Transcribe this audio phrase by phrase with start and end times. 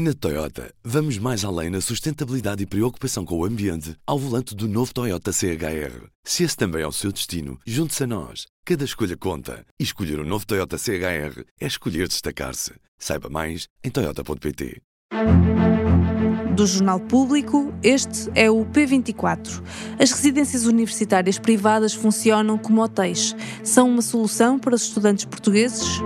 [0.00, 4.68] Na Toyota, vamos mais além na sustentabilidade e preocupação com o ambiente ao volante do
[4.68, 6.06] novo Toyota CHR.
[6.22, 8.46] Se esse também é o seu destino, junte-se a nós.
[8.64, 9.66] Cada escolha conta.
[9.76, 12.74] E escolher o um novo Toyota CHR é escolher destacar-se.
[12.96, 14.80] Saiba mais em Toyota.pt.
[16.54, 19.64] Do Jornal Público, este é o P24.
[19.98, 23.34] As residências universitárias privadas funcionam como hotéis.
[23.64, 26.00] São uma solução para os estudantes portugueses?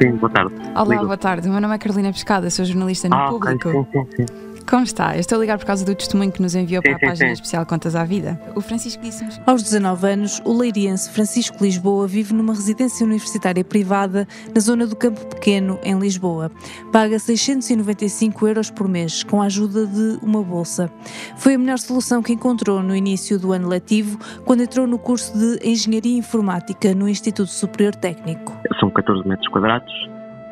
[0.00, 0.54] Sim, boa tarde.
[0.74, 1.06] Olá, Ligo.
[1.06, 1.48] boa tarde.
[1.48, 3.70] O meu nome é Carolina Pescada, sou jornalista no ah, Público.
[3.70, 4.47] Sim, sim, sim.
[4.68, 5.14] Como está?
[5.14, 7.28] Eu estou a ligar por causa do testemunho que nos enviou sim, para a página
[7.28, 7.32] sim.
[7.32, 8.38] especial Contas à Vida.
[8.54, 9.40] O Francisco disse-nos.
[9.46, 14.94] Aos 19 anos, o leiriense Francisco Lisboa vive numa residência universitária privada na zona do
[14.94, 16.50] Campo Pequeno, em Lisboa.
[16.92, 20.92] Paga 695 euros por mês, com a ajuda de uma bolsa.
[21.38, 25.32] Foi a melhor solução que encontrou no início do ano letivo, quando entrou no curso
[25.38, 28.52] de Engenharia Informática no Instituto Superior Técnico.
[28.78, 29.92] São 14 metros quadrados,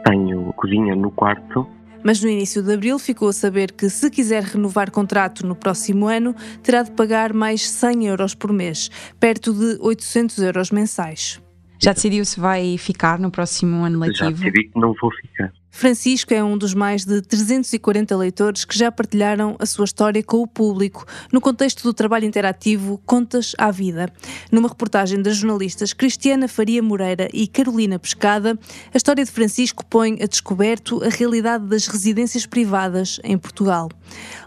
[0.06, 1.69] tenho cozinha no quarto
[2.07, 6.07] mas no início de abril ficou a saber que, se quiser renovar contrato no próximo
[6.07, 11.43] ano, terá de pagar mais 100 euros por mês, perto de 800 euros mensais.
[11.83, 14.19] Já decidiu se vai ficar no próximo ano letivo?
[14.19, 15.53] Já decidi que não vou ficar.
[15.77, 20.38] Francisco é um dos mais de 340 leitores que já partilharam a sua história com
[20.38, 24.10] o público, no contexto do trabalho interativo Contas à Vida.
[24.50, 28.58] Numa reportagem das jornalistas Cristiana Faria Moreira e Carolina Pescada,
[28.92, 33.91] a história de Francisco põe a descoberto a realidade das residências privadas em Portugal.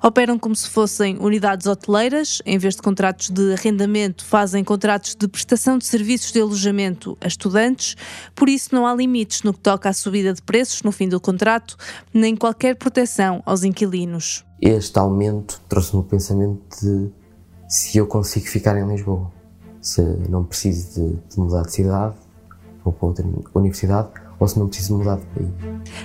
[0.01, 5.27] Operam como se fossem unidades hoteleiras, em vez de contratos de arrendamento, fazem contratos de
[5.27, 7.95] prestação de serviços de alojamento a estudantes,
[8.33, 11.18] por isso não há limites no que toca à subida de preços no fim do
[11.19, 11.75] contrato,
[12.13, 14.45] nem qualquer proteção aos inquilinos.
[14.61, 17.09] Este aumento trouxe-me o pensamento de
[17.67, 19.31] se eu consigo ficar em Lisboa,
[19.81, 22.15] se não preciso de, de mudar de cidade
[22.83, 24.09] ou para outra universidade,
[24.39, 25.49] ou se não preciso mudar de país.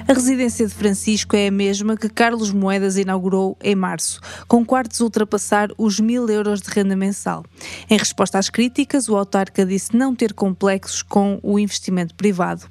[0.09, 5.01] A residência de Francisco é a mesma que Carlos Moedas inaugurou em março, com quartos
[5.01, 7.45] a ultrapassar os mil euros de renda mensal.
[7.89, 12.67] Em resposta às críticas, o autarca disse não ter complexos com o investimento privado.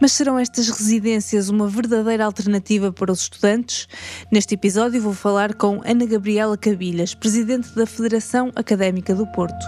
[0.00, 3.88] Mas serão estas residências uma verdadeira alternativa para os estudantes?
[4.30, 9.66] Neste episódio vou falar com Ana Gabriela Cabilhas, presidente da Federação Académica do Porto.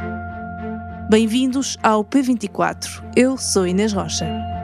[1.09, 2.87] Bem-vindos ao P24.
[3.17, 4.58] Eu sou Inês Rocha.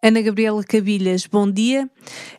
[0.00, 1.90] Ana Gabriela Cabilhas, bom dia.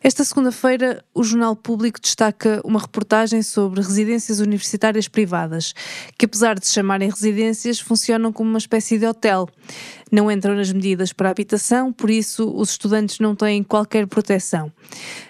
[0.02, 5.74] Esta segunda-feira, o Jornal Público destaca uma reportagem sobre residências universitárias privadas,
[6.16, 9.46] que apesar de se chamarem residências, funcionam como uma espécie de hotel.
[10.10, 14.72] Não entram nas medidas para a habitação, por isso os estudantes não têm qualquer proteção.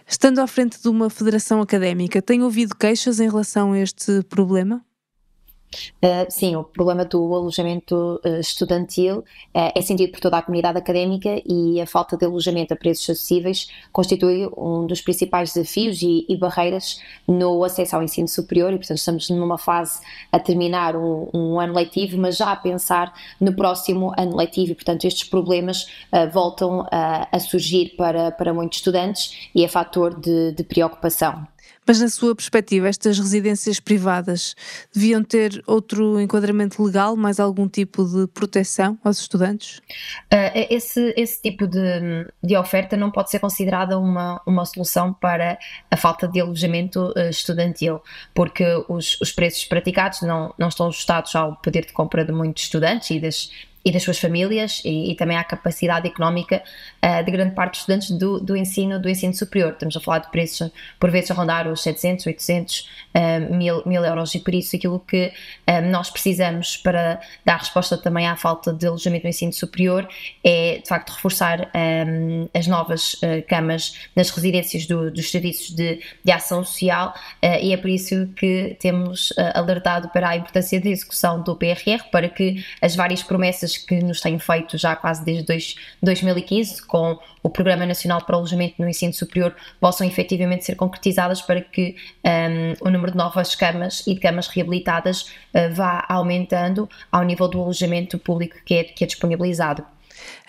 [0.06, 4.80] Estando à frente de uma federação académica, tem ouvido queixas em relação a este problema?
[6.02, 10.78] Uh, sim, o problema do alojamento uh, estudantil uh, é sentido por toda a comunidade
[10.78, 16.26] académica e a falta de alojamento a preços acessíveis constitui um dos principais desafios e,
[16.28, 20.00] e barreiras no acesso ao ensino superior e, portanto, estamos numa fase
[20.32, 24.74] a terminar um, um, ano letivo, mas já a pensar no próximo ano letivo e,
[24.74, 25.86] portanto, estes problemas
[26.32, 31.46] voltam a surgir para, para muitos estudantes e é fator de, de preocupação.
[31.86, 34.54] Mas, na sua perspectiva, estas residências privadas
[34.94, 39.78] deviam ter outro enquadramento legal, mais algum tipo de proteção aos estudantes?
[40.32, 45.58] Uh, esse, esse tipo de, de oferta não pode ser considerada uma, uma solução para
[45.90, 48.00] a falta de alojamento uh, estudantil,
[48.34, 52.64] porque os, os preços praticados não, não estão ajustados ao poder de compra de muitos
[52.64, 53.50] estudantes e das
[53.84, 56.62] e das suas famílias e, e também à capacidade económica
[57.02, 59.72] uh, de grande parte dos estudantes do, do, ensino do ensino superior.
[59.72, 64.04] Estamos a falar de preços por vezes a rondar os 700, 800, uh, mil, mil
[64.04, 65.32] euros e por isso aquilo que
[65.68, 70.06] uh, nós precisamos para dar resposta também à falta de alojamento no ensino superior
[70.44, 73.16] é de facto reforçar um, as novas
[73.48, 78.76] camas nas residências do, dos serviços de, de ação social e é por isso que
[78.80, 83.76] temos alertado para a importância da execução do PRR para que as várias promessas coisas
[83.78, 88.38] que nos têm feito já quase desde dois, 2015, com o Programa Nacional para o
[88.38, 93.54] Alojamento no Ensino Superior, possam efetivamente ser concretizadas para que um, o número de novas
[93.54, 98.84] camas e de camas reabilitadas uh, vá aumentando ao nível do alojamento público que é,
[98.84, 99.84] que é disponibilizado.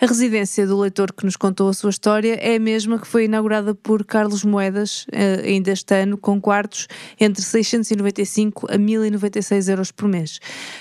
[0.00, 3.26] A residência do leitor que nos contou a sua história é a mesma que foi
[3.26, 6.88] inaugurada por Carlos Moedas eh, ainda este ano, com quartos
[7.20, 10.40] entre 695 a 1096 euros por mês.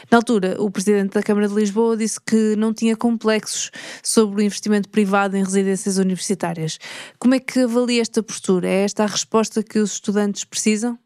[0.10, 3.72] Na altura, o presidente da Câmara de Lisboa disse que não tinha complexos
[4.04, 6.80] sobre o investimento privado em residências universitárias.
[7.20, 8.68] Como é que avalia esta postura?
[8.68, 10.98] É esta a resposta que os estudantes precisam?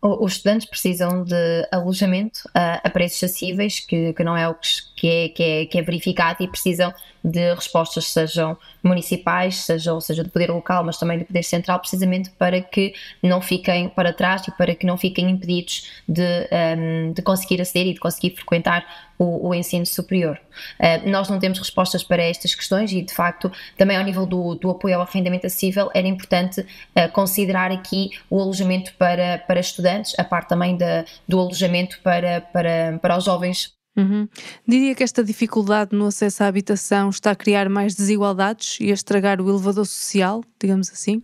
[0.00, 4.54] Os estudantes precisam de alojamento a, a preços acessíveis, que, que, não é o
[4.94, 10.22] que é, que, é, que é verificado, e precisam de respostas, sejam municipais, sejam, seja
[10.22, 14.46] do poder local, mas também do poder central, precisamente para que não fiquem para trás
[14.46, 16.48] e para que não fiquem impedidos de,
[16.78, 18.86] um, de conseguir aceder e de conseguir frequentar
[19.18, 20.40] o, o ensino superior.
[20.78, 24.54] Uh, nós não temos respostas para estas questões e, de facto, também ao nível do,
[24.54, 29.87] do apoio ao arrendamento acessível, era importante uh, considerar aqui o alojamento para, para estudantes,
[30.18, 34.28] a parte também da, do alojamento para, para, para os jovens Uhum.
[34.64, 38.94] Diria que esta dificuldade no acesso à habitação está a criar mais desigualdades e a
[38.94, 41.20] estragar o elevador social, digamos assim?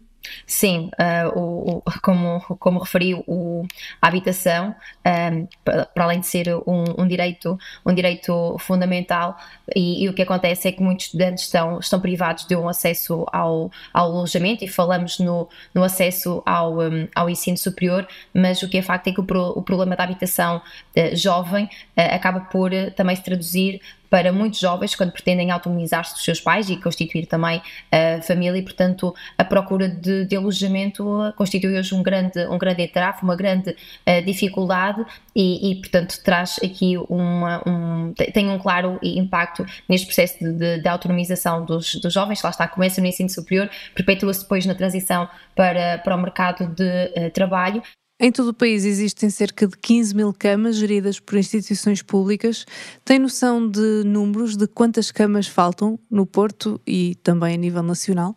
[0.47, 3.67] Sim, uh, o, o, como, como referi, o,
[4.01, 4.75] a habitação,
[5.07, 9.37] um, para, para, além de ser um, um, direito, um direito fundamental,
[9.75, 13.27] e, e, o que acontece é que muitos estudantes estão, estão privados de um acesso
[13.33, 18.69] ao, ao alojamento, e falamos no, no acesso ao, um, ao ensino superior, mas o
[18.69, 22.71] que é facto é que o, o problema da habitação uh, jovem uh, acaba por
[22.97, 23.81] também se traduzir
[24.15, 28.63] para muitos jovens quando pretendem autonomizar-se dos seus pais e constituir também a família e,
[28.63, 31.05] portanto, a procura de, de alojamento
[31.37, 36.61] constitui hoje um grande, um grande entrave, uma grande uh, dificuldade e, e, portanto, traz
[36.63, 42.13] aqui uma, um, tem um claro impacto neste processo de, de, de autonomização dos, dos
[42.13, 46.69] jovens, lá está, começa no ensino superior, perpetua-se depois na transição para, para o mercado
[46.69, 46.85] de
[47.17, 47.83] uh, trabalho
[48.25, 52.65] em todo o país existem cerca de 15 mil camas geridas por instituições públicas.
[53.05, 58.35] Tem noção de números de quantas camas faltam no Porto e também a nível nacional?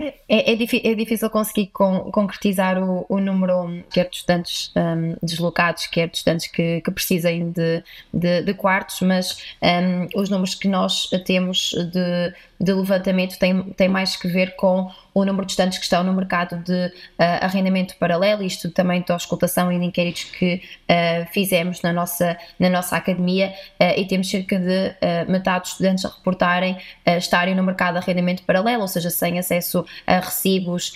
[0.00, 5.88] É, é, é, difícil conseguir con concretizar o, o, número, quer de estudantes um, deslocados,
[5.88, 7.82] quer de estudantes que, que precisem de,
[8.14, 13.88] de, de, quartos, mas um, os números que nós temos de, de levantamento têm, têm
[13.88, 14.88] mais que ver com
[15.20, 16.92] o número de estudantes que estão no mercado de uh,
[17.40, 22.70] arrendamento paralelo, isto também da auscultação e de inquéritos que uh, fizemos na nossa, na
[22.70, 24.96] nossa academia, uh, e temos cerca de
[25.28, 26.76] metade dos estudantes a reportarem
[27.06, 30.92] estarem no mercado de arrendamento paralelo, ou seja, sem acesso a recibos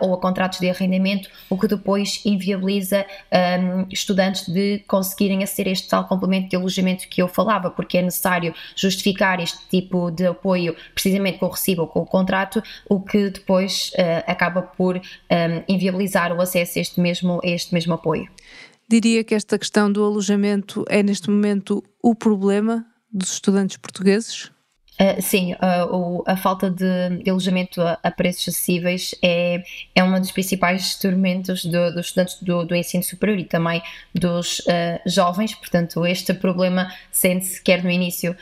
[0.00, 5.72] ou a contratos de arrendamento, o que depois inviabiliza um, estudantes de conseguirem aceder a
[5.72, 10.26] este tal complemento de alojamento que eu falava, porque é necessário justificar este tipo de
[10.26, 14.62] apoio precisamente com o recibo ou com o contrato, o que depois depois uh, acaba
[14.62, 15.00] por um,
[15.30, 18.28] ehm, inviabilizar o acesso a este mesmo, a este mesmo apoio.
[18.88, 24.50] Diria que esta questão do alojamento é neste momento o problema dos estudantes portugueses?
[25.00, 29.60] Uh, sim, uh, o, a falta de, de alojamento a, a, preços acessíveis é,
[29.92, 33.82] é um dos principais tormentos do, dos estudantes do, do, ensino superior e também
[34.14, 38.36] dos uh, jovens, portanto, este problema sente-se quer no início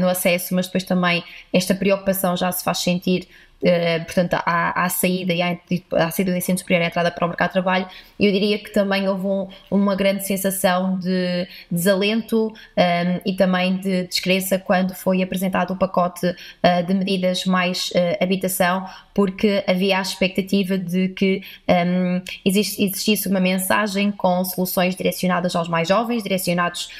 [0.00, 1.22] no acesso, mas depois também
[1.52, 3.28] esta preocupação já se faz sentir
[3.60, 5.58] Uh, portanto, à, à, saída e à,
[5.96, 7.88] à, saída do ensino superior e à entrada para o mercado de trabalho,
[8.18, 13.76] eu diria que também houve um, uma grande sensação de desalento um, ehm, e também
[13.78, 19.98] de descrença quando foi apresentado o pacote uh, de medidas mais uh, habitação, porque havia
[19.98, 25.88] a expectativa de que um, ehm, existe, existisse uma mensagem com soluções direcionadas aos mais
[25.88, 26.90] jovens, direcionados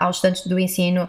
[0.00, 1.08] aos estudantes do ensino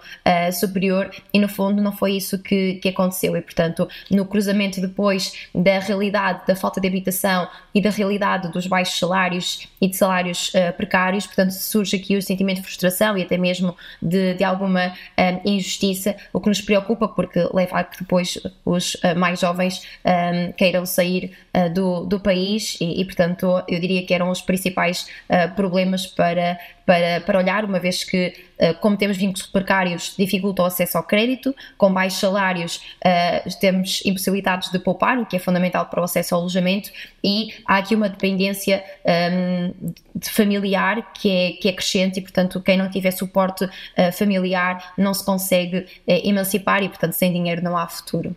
[0.54, 4.91] superior, e no fundo não foi isso que, que aconteceu, e portanto, no cruzamento de
[4.92, 9.96] depois da realidade da falta de habitação e da realidade dos baixos salários e de
[9.96, 14.44] salários uh, precários, portanto surge aqui o sentimento de frustração e até mesmo de, de
[14.44, 19.40] alguma uh, injustiça, o que nos preocupa porque leva a que depois os uh, mais
[19.40, 21.32] jovens um, queiram sair
[21.74, 25.08] do, do país e, e, portanto eu diria que eram os principais
[25.56, 26.58] problemas para
[26.92, 31.04] para, para olhar, uma vez que, uh, como temos vínculos precários, dificulta o acesso ao
[31.06, 36.04] crédito, com baixos salários uh, temos impossibilidades de poupar, o que é fundamental para o
[36.04, 36.92] acesso ao alojamento,
[37.24, 39.72] e há aqui uma dependência ehm,
[40.14, 44.94] de familiar que é, que é crescente e, portanto, quem não tiver suporte uh, familiar
[44.98, 48.36] não se consegue emancipar e, portanto, sem dinheiro não há futuro.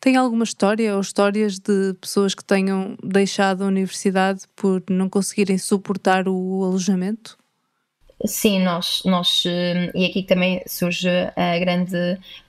[0.00, 5.58] Tem alguma história ou histórias de pessoas que tenham deixado a universidade por não conseguirem
[5.58, 7.41] suportar o alojamento?
[8.24, 11.96] Sim, nós, nós eh, e aqui também surge a grande,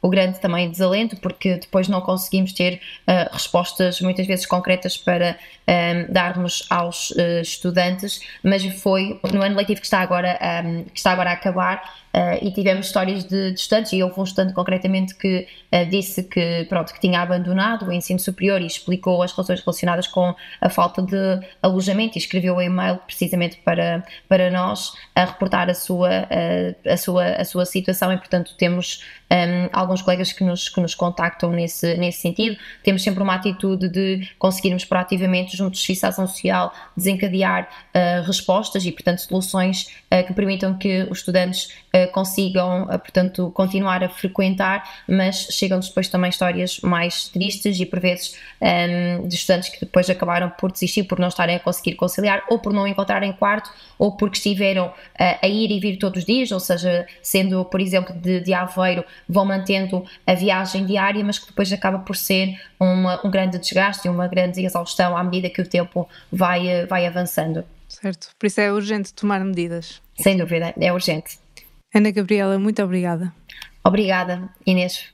[0.01, 2.75] o grande também desalento, porque depois não conseguimos ter
[3.07, 5.35] uh, respostas muitas vezes concretas para
[5.67, 10.83] um, eh, darmos aos uh, estudantes, mas foi no ano letivo que está agora, um,
[10.85, 11.81] que está agora a acabar,
[12.15, 16.21] Uh, e tivemos histórias de, de, estudantes, e houve um estudante concretamente que uh, disse
[16.21, 20.69] que, pronto, que tinha abandonado o ensino superior e explicou as razões relacionadas com a
[20.69, 21.17] falta de
[21.59, 26.27] alojamento e escreveu um e-mail precisamente para, para nós a reportar a sua,
[26.87, 30.93] a sua, a sua situação e, portanto, temos um, alguns colegas que nos, que nos
[30.93, 32.55] contactam nesse, nesse sentido.
[32.83, 38.85] Temos sempre uma atitude de conseguirmos proativamente junto de justiça ação social, desencadear uh, respostas
[38.85, 44.87] e, portanto, soluções uh, que permitam que os estudantes uh, consigam, portanto, continuar a frequentar,
[45.07, 50.09] mas chegam depois também histórias mais tristes e, por vezes, um, de estudantes que depois
[50.09, 54.15] acabaram por desistir, por não estarem a conseguir conciliar, ou por não encontrarem quarto, ou
[54.15, 58.41] porque estiveram a ir e vir todos os dias, ou seja, sendo, por exemplo, de,
[58.41, 63.31] de Aveiro, vão mantendo a viagem diária, mas que depois acaba por ser uma, um
[63.31, 67.63] grande desgaste e uma grande exaustão à medida que o tempo vai, eh, vai avançando.
[67.87, 70.01] Certo, por isso é urgente tomar medidas.
[70.19, 71.37] Sem dúvida, é urgente.
[71.93, 73.31] Ana Gabriela, muito obrigada.
[73.83, 75.13] Obrigada, Inês.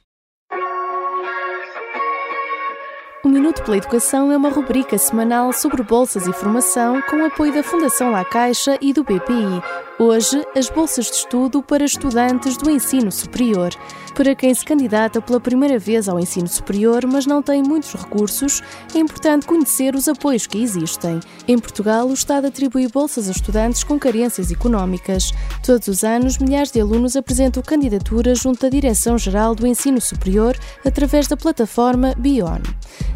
[3.24, 7.54] O Minuto pela Educação é uma rubrica semanal sobre bolsas e formação com o apoio
[7.54, 9.88] da Fundação La Caixa e do BPI.
[10.01, 13.72] Hoje, as bolsas de estudo para estudantes do ensino superior.
[14.19, 18.61] Para quem se candidata pela primeira vez ao ensino superior, mas não tem muitos recursos,
[18.93, 21.21] é importante conhecer os apoios que existem.
[21.47, 25.31] Em Portugal, o Estado atribui bolsas a estudantes com carências económicas.
[25.63, 30.53] Todos os anos, milhares de alunos apresentam candidaturas junto à Direção-Geral do Ensino Superior
[30.85, 32.59] através da plataforma Bion.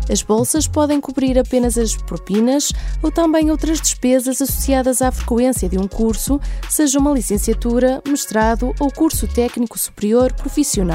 [0.10, 5.78] As bolsas podem cobrir apenas as propinas ou também outras despesas associadas à frequência de
[5.78, 10.93] um curso, seja uma licenciatura, mestrado ou curso técnico superior profissional.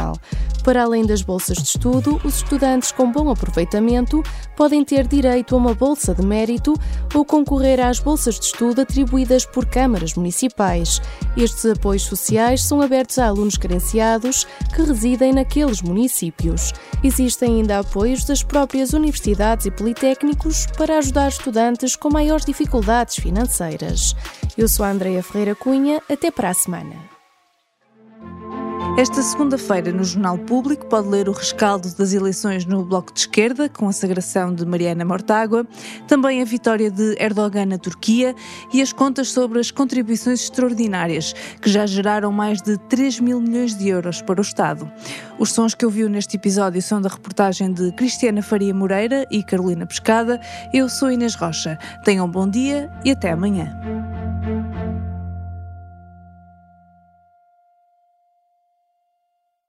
[0.68, 4.22] Para além das bolsas de estudo, os estudantes com bom aproveitamento
[4.54, 6.74] podem ter direito a uma bolsa de mérito
[7.14, 11.00] ou concorrer às bolsas de estudo atribuídas por câmaras municipais.
[11.36, 16.72] Estes apoios sociais são abertos a alunos carenciados que residem naqueles municípios.
[17.02, 24.14] Existem ainda apoios das próprias universidades e politécnicos para ajudar estudantes com maiores dificuldades financeiras.
[24.56, 27.17] Eu sou a Andreia Ferreira Cunha, até para a semana.
[28.98, 33.68] Esta segunda-feira, no Jornal Público, pode ler o rescaldo das eleições no Bloco de Esquerda,
[33.68, 35.64] com a sagração de Mariana Mortágua,
[36.08, 38.34] também a vitória de Erdogan na Turquia
[38.72, 43.78] e as contas sobre as contribuições extraordinárias, que já geraram mais de 3 mil milhões
[43.78, 44.90] de euros para o Estado.
[45.38, 49.86] Os sons que ouviu neste episódio são da reportagem de Cristiana Faria Moreira e Carolina
[49.86, 50.40] Pescada.
[50.74, 51.78] Eu sou Inês Rocha.
[52.02, 53.78] Tenham um bom dia e até amanhã.